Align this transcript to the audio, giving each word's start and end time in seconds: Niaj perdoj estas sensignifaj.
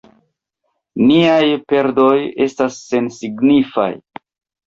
Niaj 1.09 1.43
perdoj 1.73 2.15
estas 2.47 2.79
sensignifaj. 2.87 3.89